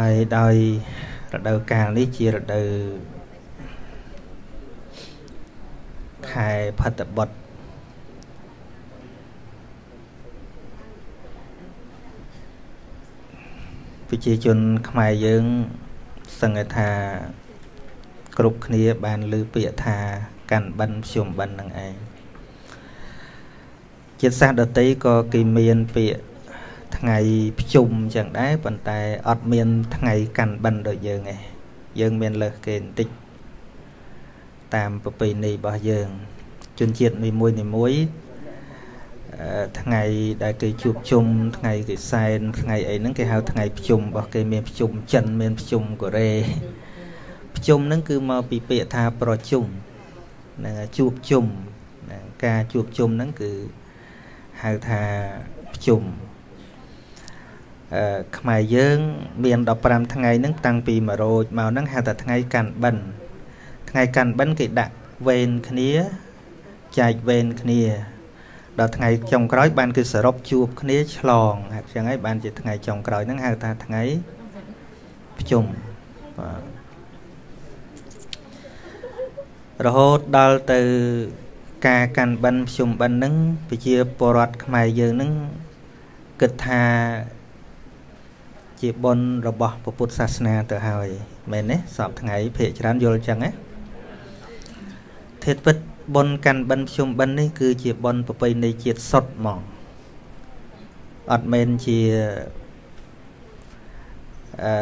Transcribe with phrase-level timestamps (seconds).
[0.00, 0.54] ហើយដោយ
[1.32, 2.68] រដូវកាលនេះជារដូវ
[6.30, 7.34] ខែផុតបុត្រ
[14.08, 15.44] ប្រជាជនខ្មែរយើង
[16.40, 16.90] សង្កេតថា
[18.38, 19.98] គ្រប់គ្នាបានលើពាក្យថា
[20.50, 21.94] កាន់បិណ្ឌខ្ញុំបិណ្ឌនឹងឯង
[24.20, 26.35] ជាតិសាសន៍ដតីក៏គេមានពាក្យ
[26.96, 27.18] ថ្ងៃ
[27.60, 31.40] ភ្ជុំចឹងដែរប៉ុន្តែអត់មានថ្ងៃកាន់បិណ្ឌដូចយើងឯង
[32.00, 33.08] យើងមានលើសគេបន្តិច
[34.74, 36.08] តាមប្រពៃណីរបស់យើង
[36.78, 37.92] ជនជាតិនីមួយនីមួយ
[39.80, 40.02] ថ្ងៃ
[40.42, 41.24] ដែលគេជួបជុំ
[41.58, 46.32] ថ្ងៃគេសែនថ្ងៃអីហ្នឹងគេហៅថ្ងៃភ្ជុំរបស់គេមានភ្ជុំចិនមានភ្ជុំកូរ៉េ
[47.56, 49.64] ភ្ជុំហ្នឹងគឺមកពីពាក្យថាប្រជុំ
[50.58, 51.44] ហ្នឹងជួបជុំ
[52.44, 53.52] ការជួបជុំហ្នឹងគឺ
[54.62, 55.02] ហៅថា
[55.74, 56.25] ភ្ជុំអឺ
[58.38, 58.98] ខ្មែរយើង
[59.44, 63.04] មាន15ថ្ងៃហ្នឹងតាំងពី100មកហ្នឹងហៅថាថ្ងៃកាន់បិណ្ឌ
[63.90, 64.94] ថ្ងៃកាន់បិណ្ឌគេដាក់
[65.26, 65.90] វេនគ្នា
[66.98, 67.82] ចែកវេនគ្នា
[68.78, 74.02] ដល់ថ្ងៃចុងក្រោយបានគឺសរុបជួបគ្នាឆ្លងអញ្ចឹងហើយបានជាថ្ងៃចុងក្រោយហ្នឹងហៅថាថ្ងៃ
[75.38, 75.64] ភ្ជុំ
[76.38, 76.62] បាទ
[79.86, 80.80] រហូតដល់ទៅ
[81.86, 83.34] ការកាន់បិណ្ឌភ្ជុំបិណ្ឌហ្នឹង
[83.68, 85.32] ប្រជាពលរដ្ឋខ្មែរយើងហ្នឹង
[86.40, 86.82] គិតថា
[88.80, 91.08] ជាបុណ្យរបស់ពុទ្ធសាសនាទៅហើយ
[91.52, 93.50] មែនទេសពថ្ងៃភាកច្រើនយល់អញ្ចឹងណា
[95.44, 95.76] ធេតុពិត
[96.14, 99.58] បុណ្យកាន់បិណ្ឌភ្ជុំបិណ្ឌនេះគឺជាបុណ្យប្រពៃណីជាតិសុទ្ធហ្មង
[101.32, 102.00] អត់មែនជា
[104.62, 104.74] អឺ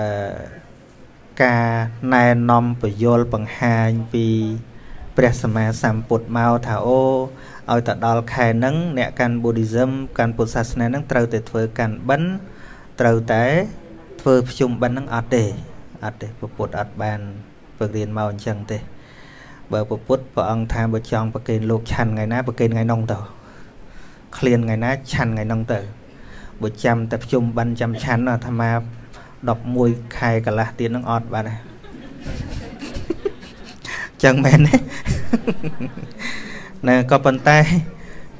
[1.42, 1.66] ការ
[2.14, 4.26] ណែនាំពយល់បង្ហាញពី
[5.16, 7.02] ព្រះសម្មាសម្ពុទ្ធមកថាអូ
[7.70, 12.30] ឲ្យទៅដល់ខែហ្នឹងអ្នកកាន់ Buddhism កាន់ពុទ្ធសាសនាហ្នឹងត្រូវតែធ្វើកាន់បិណ្ឌ
[13.00, 13.44] ត្រូវតែ
[14.24, 15.44] ធ្វើភ្ជុំបិណ្ឌហ្នឹងអត់ទេ
[16.04, 17.20] អត់ទេពុទ្ធអត់បាន
[17.78, 18.78] ពឹករៀនមកអញ្ចឹងទេ
[19.72, 23.18] បើពុទ្ធព្រះអង្គថាបើចង់ប្រគេនលោកឆាន់ថ្ងៃណាប្រគេនថ្ងៃនោះទៅ
[24.36, 25.78] ឃ្លានថ្ងៃណាឆាន់ថ្ងៃនោះទៅ
[26.62, 28.70] បើចាំតែភ្ជុំបិណ្ឌចាំឆាន់អាត្មា
[29.42, 31.50] 11ខែកន្លះទៀតនឹងអត់បាទ
[34.24, 34.76] ចឹងមែនទេ
[36.88, 37.58] ណាក៏ប៉ុន្តែ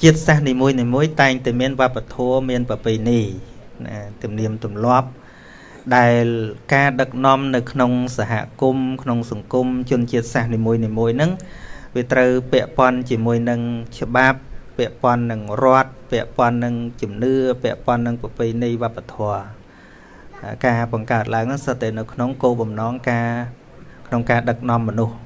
[0.03, 3.21] ជាតិសាសន៍នីមួយនីមួយតែងតែមានវប្បធម៌មានប្រពៃណី
[3.87, 5.09] ណាទំនៀមទម្លាប់
[5.97, 6.25] ដែល
[6.75, 11.31] ការដឹកនាំនៅក្នុងសហគមន៍ក្នុងសង្គមជនជាតិសាសន៍នីមួយនីមួយហ្នឹង
[11.95, 13.61] វាត្រូវពាក់ព័ន្ធជាមួយនឹង
[13.99, 14.39] ច្បាប់
[14.79, 19.43] ពាក់ព័ន្ធនឹងរដ្ឋពាក់ព័ន្ធនឹងជំនឿពាក់ព័ន្ធនឹងប្រពៃណីវប្បធម៌
[20.67, 23.31] ការបង្កើតឡើងហ្នឹងសិតតែនៅក្នុងគោលបំណងការ
[24.07, 25.17] ក្នុងការដឹកនាំមនុស្ស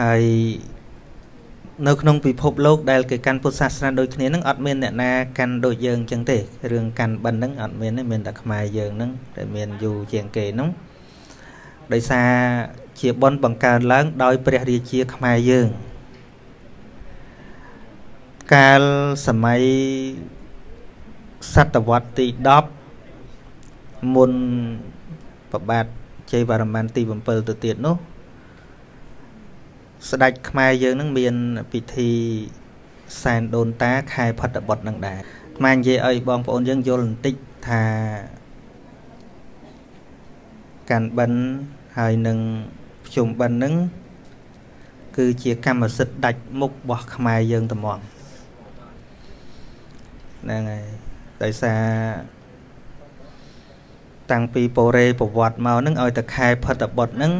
[0.00, 0.22] ហើយ
[1.86, 6.38] នៅក្នុងពិភពលោកដែលគេកាន់ពុទ្ធសាសនាដូចគ្នានឹងអត់មានអ្នកណាកាន់ដូចយើងអញ្ចឹងទេ
[6.72, 10.68] រឿងកាន់បិណ្ឌហ្នឹងអត់មានទេមានតែខ្មែរយើងហ្នឹងដែលមានយូរជាងគេហ្នឹង
[11.92, 12.30] ដោយសារ
[13.00, 15.68] ជាបនបង្កើនឡើងដោយព្រះរាជាខ្មែរយើង
[18.54, 18.82] កាល
[19.26, 19.62] សម័យ
[21.54, 22.26] សតវត្សទី
[23.00, 24.32] 10មុន
[25.52, 25.86] ប្របាទ
[26.32, 27.96] ជ័យវរ្ម័នទី7ទៅទៀតនោះ
[30.10, 31.34] ស្ដេចខ្មែរយើងនឹងមាន
[31.72, 32.10] ពិធី
[33.22, 35.18] សែនដូនតាខែផុតបុត្រនឹងដែរ
[35.56, 37.34] ខ្មែរនិយាយឲ្យបងប្អូនយើងយល់បន្តិច
[37.68, 37.84] ថា
[40.90, 41.40] កាន់បិណ្ឌ
[41.98, 42.38] ហើយនឹង
[43.06, 43.74] ភ្ជុំបិណ្ឌនឹង
[45.16, 47.98] គឺជាកម្មសិទ្ធិដាច់មុខរបស់ខ្មែរយើងត្មង
[50.42, 50.84] ហ្នឹងហើយ
[51.42, 51.82] ដោយសារ
[54.30, 57.32] តាំងពីពរេប្រវត្តិមកនឹងឲ្យតែខែផុតបុត្រនឹង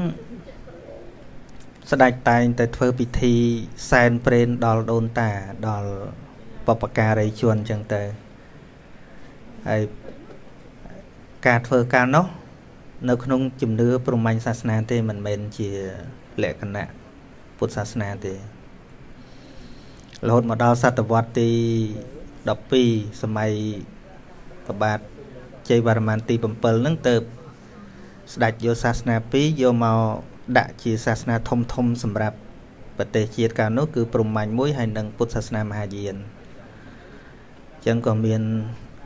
[1.90, 3.34] ស្ដេចតែងតែធ្វើពិធី
[3.90, 5.30] សែនព្រេនដល់ដូនតា
[5.68, 5.90] ដល់
[6.66, 8.02] បពការីជនអញ្ចឹងទៅ
[9.68, 9.82] ហើយ
[11.46, 12.26] ការធ្វើការនោះ
[13.08, 15.68] នៅក្នុងជំនឿព្រហ្មញ្ញសាសនាទេមិនមែនជា
[16.42, 16.88] លក្ខណៈ
[17.58, 18.34] ពុទ្ធសាសនាទេ
[20.28, 21.50] រហូតមកដល់សតវត្សទី
[22.40, 23.52] 12សម័យ
[24.66, 24.98] ប្របាទ
[25.68, 27.14] ជ័យវរ្ម័នទី7ហ្នឹងទៅ
[28.34, 32.36] ស្ដេចយកសាសនា2យកមក ដាក់ជាសាសនាធំធំសម្រាប់
[32.98, 38.42] ប្រទេសជាតិកាលនោះគឺព្រហ្មញ្ញមួយហើយនិងពុទ្ធសាសនាមហាយានអញ្ចឹងក៏មាន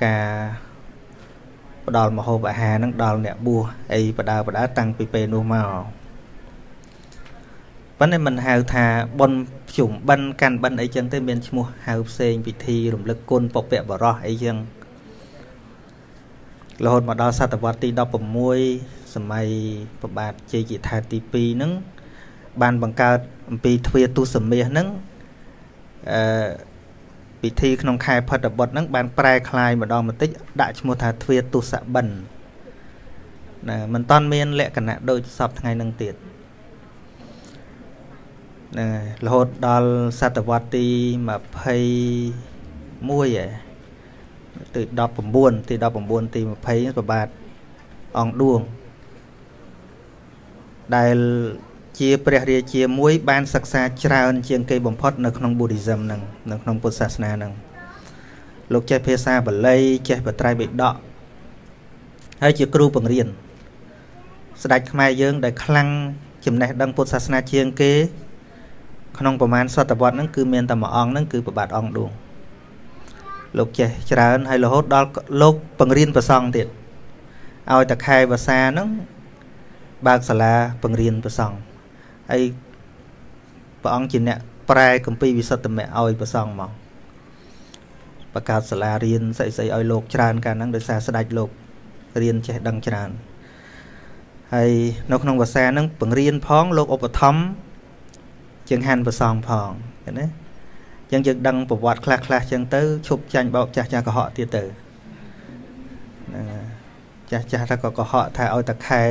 [0.05, 0.27] ការ
[1.87, 3.63] ផ្ដល់មហូបអាហារនឹងដល់អ្នកបួស
[3.95, 5.69] អីបដើបដើតាំងពីពេលនោះមក
[7.99, 8.87] ប៉ុន្តែមិនហៅថា
[9.21, 9.39] បុណ្យ
[9.77, 14.57] ជុំបិណ្ឌកាន់បិណ្ឌអីចឹងទេមានឈ្មោះហៅផ្សេងពិធីរំលឹកគុណពពកបរោះអីចឹង
[16.85, 17.89] រហូតមកដល់សតវត្សទី
[18.53, 19.48] 16 សម័យ
[20.02, 21.72] ប្របាទជ័យជាថាទី2ហ្នឹង
[22.62, 23.20] បានបង្កើត
[23.50, 24.88] អំពីទ្វាទុសមាសហ្នឹង
[26.12, 26.22] អឺ
[27.42, 30.30] ពិធីក្នុងខែផុតបុត្រហ្នឹងបានប្រែคลายម្ដងបន្តិច
[30.62, 32.16] ដាក់ឈ្មោះថាទ្វាទុសបិណ្ឌ
[33.70, 36.16] ណាមិនតាន់មានលក្ខណៈដូចសពថ្ងៃនឹងទៀត
[38.74, 43.46] ហ្នឹងហើយរហូតដល់សតវត្សទី21ឯ
[44.76, 44.82] ទី
[45.32, 47.28] 19ទី19ទី20ប្របាទ
[48.20, 48.60] អង្គឌួង
[50.97, 51.17] ដែល
[51.99, 57.53] ជាព្រះរាជាមួយបានសិក្សាច្រើន ជាងគេបំផុតនៅក្នុង Buddhism ហ្នឹងនៅក្នុងពុទ្ធសាសនាហ្នឹង
[58.73, 59.77] លោកចេះភាសាបាលី
[60.09, 60.95] ចេះបត្រៃបិដក
[62.43, 63.27] ហើយជាគ្រូបង្រៀន
[64.63, 65.89] ស្ដេចខ្មែរយើង ដែលខ្លាំង
[66.47, 67.93] ចំណេះដឹងពុទ្ធសាសនាជាងគេ
[69.19, 72.11] ក្នុងប្រមាណសតវត្សហ្នឹងគឺមានតែមួយអង្គហ្នឹងគឺប្របាទអង្គឌួង
[73.59, 75.09] លោកចេះច្រើនហើយរហូតដល់
[75.43, 76.67] លោកបង្រៀនប្រសង់ទៀត
[77.73, 78.89] ឲ្យតែខែភាសាហ្នឹង
[80.07, 81.57] បើកសាលាបង្រៀនប្រសង់
[82.31, 82.43] ហើយ
[83.83, 84.39] ព្រះអង្គជាអ្នក
[84.71, 86.71] ប្រែកម្ពីវិសុទ្ធមៈឲ្យប្រសង់មក
[88.35, 91.51] បង្កើតសាលារៀនស្អីស្អីឲ្យលោកច្រើនកាលហ្នឹងដោយសារស្ដេចលោក
[92.23, 93.11] រៀនចេះដឹងច្រើន
[94.55, 94.73] ហើយ
[95.13, 97.43] នៅក្នុងភាសាហ្នឹងបង្រៀនផងលោកឧបត្ថម្ភ
[98.69, 99.71] ជាងហាន់ប្រសងផង
[100.05, 100.27] ឃើញទេ
[101.13, 104.63] អញ្ចឹងយើងដឹងប្រវត្តិខ្លះខ្លះអញ្ចឹងទៅឈប់ចាញ់បោកចាស់ចាស់កុហកទៀតទៅ
[107.31, 109.03] ចាស់ចាស់ថាក៏កុហកថាឲ្យតខែ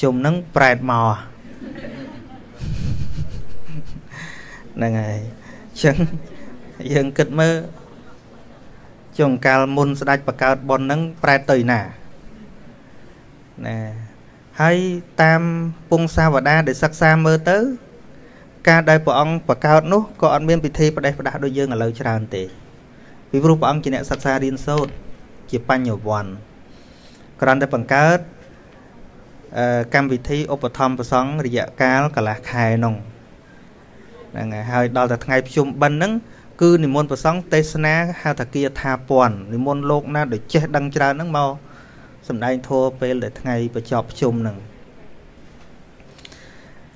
[0.00, 1.06] ជុំហ្នឹងប្រែតមក
[4.76, 5.18] ហ្នឹងហើយ
[5.68, 5.96] អញ្ចឹង
[6.92, 7.54] យើងគិតមើល
[9.18, 11.80] ចុងកាលមុនស្ដេចបកើតប៉ុនហ្នឹងប្រែតទៅណា
[13.66, 13.78] ណា
[14.60, 14.76] ហើយ
[15.22, 15.42] តាម
[15.90, 17.58] ពងសាវតាដែលសិក្សាមើលទៅ
[18.68, 22.44] ការដែលព្រះអង្គបកើតនោះក៏អត់មានពិធីផ្ដេសផ្ដាស់ដូចយើងឥឡូវច្រើនទេ
[23.30, 24.92] ពីព្រោះព្រះអង្គជាអ្នកសិក្សារៀនសូត្រ
[25.50, 26.32] ជាបញ្ញវន្ត
[27.40, 28.18] គ្រាន់តែបង្កើត
[29.94, 32.94] កម្មវិធីឧបត្ថម្ភប្រសង់រយៈកាលកន្លះខែនោះ
[34.32, 36.12] ហ្នឹងហើយហើយដល់តែថ្ងៃភ្ជុំបិណ្ឌហ្នឹង
[36.62, 41.50] គឺនិមន្តប្រសង់ទេសនាហៅថាគាថាពន់និមន្តលោកណាដែលចេះដឹងច្រើនហ្នឹងមក
[42.28, 44.56] សម្ដែងធัวពេលដែលថ្ងៃបញ្ចប់ភ្ជុំហ្នឹង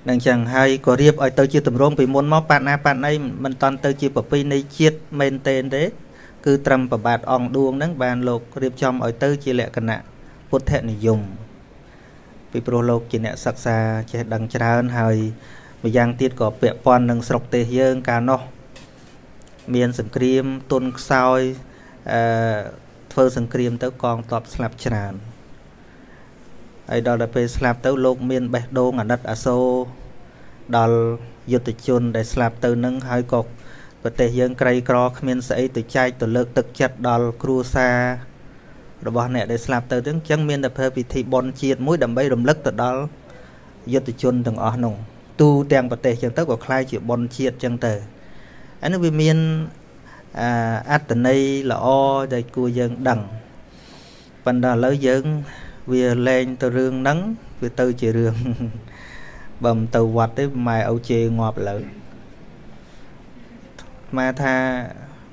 [0.09, 3.11] នឹងចឹងហើយក៏រៀបឲ្យទៅជាតម្រងពីមុនមកបាត់ណាបាត់ណី
[3.43, 5.83] មិនតន់ទៅជាប្រពៃណីជាតិមែនទេទេ
[6.45, 9.99] គឺត្រឹមប្របាទអង្គឌួងហ្នឹងបានលោករៀបចំឲ្យទៅជាលក្ខណៈ
[10.49, 11.21] ពុទ្ធនិយម
[12.55, 13.77] ពីព្រោះលោកជាអ្នកសិក្សា
[14.11, 15.17] ចេះដឹងច្រើនហើយ
[15.83, 18.41] ម្យ៉ាងទៀតក៏ពាក់ព័ន្ធនឹងស្រុកទេសយើងកាលនោះ
[19.75, 21.39] មានសង្គ្រាមទុនខ្សោយ
[22.11, 22.21] អឺ
[23.11, 25.13] ធ្វើសង្គ្រាមទៅកងទ័ពស្លាប់ច្រើន
[26.89, 29.67] ហើយដល់ទៅពេលស្លាប់ទៅលោកមានបេះដូងអាណិតអាសូរ
[30.77, 30.97] ដល់
[31.51, 33.41] យុទ្ធជនដែលស្លាប់ទៅនឹងហើយក៏
[34.01, 37.97] ប្រទេសយើងក្រីក្រគ្មានស្អីទៅចែកទៅលើកទឹកចិត្តដល់គ្រួសារ
[39.06, 43.00] របស់អ្នកដែលស្លាប់ទៅទាំងអញ្ចឹងមានតែធ្វើពិធីបុណ្យជាតិមួយដើម្បីរំលឹកទៅដល់
[43.92, 44.94] យុទ្ធជនទាំងអស់នោះ
[45.40, 47.92] ទូទាំងប្រទេសអញ្ចឹងទៅក៏คล้ายជាបុណ្យជាតិអញ្ចឹងទៅ
[48.82, 49.38] អានេះវាមាន
[50.90, 51.40] អត្តន័យ
[51.70, 51.86] ល្អ
[52.34, 53.20] ដែលគួរយើងដឹង
[54.44, 55.24] ប៉ុន្តែឥឡូវយើង
[55.92, 57.18] វាលែងទៅរឿងហ្នឹង
[57.62, 58.34] វាទៅជារឿង
[59.64, 61.80] បើមិនទៅវត្តទេម៉ែឪជេរងាប់ឥឡូវ
[64.16, 64.54] ម៉ែថា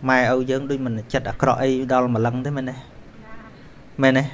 [0.10, 2.75] ម៉ែឪយើងដូចមិនចិត្តអាក្រក់អីដល់ម្លឹងទេមែនទេ
[4.02, 4.25] មែនទេ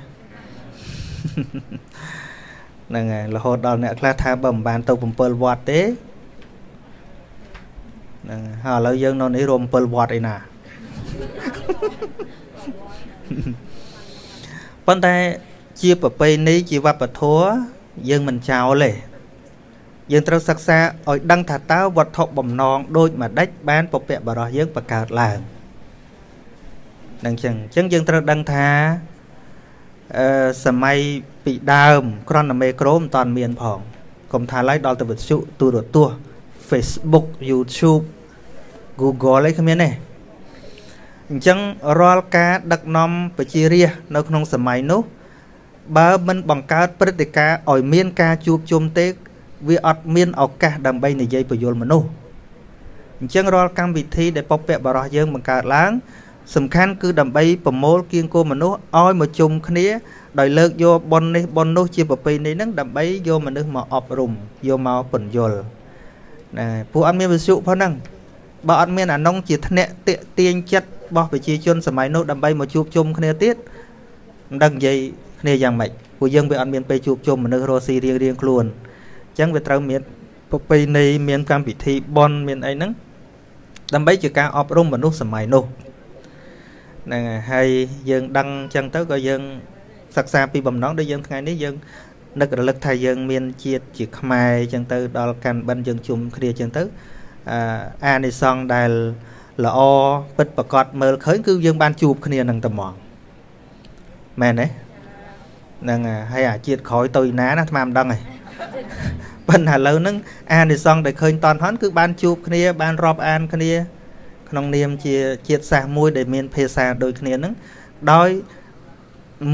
[2.88, 5.80] ហ្នឹងហើយរហូតដល់អ្នកខ្លះថាបើមិនបានទៅ7វត្តទេ
[8.22, 10.36] ហ្នឹងហើយឥឡូវយើងនៅនេះរួម7វត្តឯណា
[14.86, 15.14] ប៉ុន្តែ
[15.80, 17.48] ជាប្រពៃណីជាវប្បធម៌
[18.08, 18.90] យើងមិនចោលទេ
[20.12, 25.38] យើងត្រូវសិក្សាឲ្យដឹងថាតើវត្ថុបំណងដូចម្ដេចបានពពកបរោះយើងបង្កើតឡើង
[27.24, 29.17] នឹងចឹងអញ្ចឹងយើងត្រូវដឹងថាអឺ
[30.64, 30.98] សម័យ
[31.44, 33.78] ពីដើមក្រនមេក្រូមិនតាន់មានផង
[34.32, 36.16] កុំថាឡើយដល់ទៅវិទ្យុទូរទស្សន៍
[36.68, 38.02] Facebook YouTube
[39.00, 39.90] Google អីគ្មានទេ
[41.30, 41.58] អញ្ចឹង
[42.00, 45.00] រាល់ការដឹកនាំប្រជារាស្ត្រនៅក្នុងសម័យនោះ
[45.96, 49.06] បើមិនបង្កើតព្រឹត្តិការណ៍ឲ្យមានការជួបជុំទេ
[49.68, 52.08] វាអត់មានឱកាសដើម្បីនិយាយបញ្យលមនុស្ស
[53.20, 55.90] អញ្ចឹងរាល់កម្មវិធីដែលពពកបរោះយើងបង្កើតឡើង
[56.54, 59.86] សំខាន់គឺដើម្បីប្រមូលគៀងគោមនុស្សឲ្យមកជុំគ្នា
[60.38, 64.32] ដោយលើកយកប៉ុននេះប៉ុននោះជាប្រពៃណីហ្នឹងដើម្បីយកមនុស្សមកអប់រំ
[64.68, 65.58] យកមកពន្យល់
[66.58, 67.92] ណាពួកអត់មានវិសុផងហ្នឹង
[68.68, 73.56] បើអត់មានអានុងជាធ្នាក់តាកទាញចិត្តរបស់ប្រជាជនសម័យនោះដើម្បីមកជួបជុំគ្នាទៀត
[74.50, 74.96] មិនដឹងនិយាយ
[75.40, 80.00] គ្នាយ៉ាងម៉េចពួកយើងវាអត់មានពេលជួបជុំមនុស្សរស់ស៊ីរៀងរៀងខ្លួនអញ្ចឹងវាត្រូវមាន
[80.50, 82.90] ប្រពៃណីមានកម្មវិធីបន់មានអីហ្នឹង
[83.94, 85.64] ដើម្បីជាការអប់រំមនុស្សសម័យនោះ
[87.08, 87.68] ហ្នឹងហើយ
[88.10, 89.42] យើងដឹងអញ្ចឹងទៅក៏យើង
[90.16, 91.74] សិក្សាពីបំណងដូចយើងថ្ងៃនេះយើង
[92.40, 96.82] នឹករលឹកថាយើងមានជាតិជាខ្មែរអញ្ចឹងទៅដល់កាន់បិណ្ឌយើងជុំគ្នាអញ្ចឹងទៅ
[98.06, 98.90] អានិសង្ឃដែល
[99.64, 99.78] ល្អ
[100.36, 102.92] ពិតប្រកបមើលឃើញគឺយើងបានជួបគ្នានឹងតែហ្មង
[104.40, 104.66] មែនទេ
[105.82, 106.00] ហ្នឹង
[106.32, 108.18] ហើយអាជាតិក្រោយទៅណាណាអាត្មាមិនដឹងទេ
[109.48, 110.16] ប៉ុន្តែឥឡូវហ្នឹង
[110.54, 113.72] អានិសង្ឃដែលឃើញតនហនគឺបានជួបគ្នាបានរាប់អានគ្នា
[114.50, 115.16] ក្នុងនាមជា
[115.48, 117.52] ជាតិសាសន៍មួយដែលមានភាសាដូចគ្នាហ្នឹង
[118.12, 118.30] ដោយ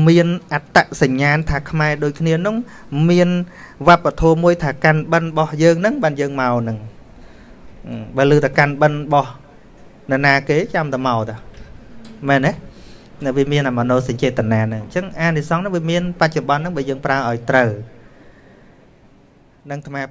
[0.08, 2.56] មានអត្តសញ្ញាណថាខ្មែរដូចគ្នានោះ
[3.10, 3.28] មាន
[3.88, 6.78] វប្បធម៌មួយថាកាន់បិណ្ឌរបស់យើងហ្នឹងបានយើងមកហ្នឹង
[8.16, 9.30] បើលើតែកាន់បិណ្ឌរបស់
[10.10, 11.36] នរណាគេចាំតែមកតា
[12.28, 12.52] មែនទេ
[13.24, 17.70] នៅវាមានអាមโนសញ្ចេតនាហ្នឹងអញ្ចឹងអានិសង្ឃហ្នឹងវាមានបច្ចុប្បន្នហ្នឹងបើយើងប្រើឲ្យត្រូវ
[19.70, 20.02] នឹងអាត្មា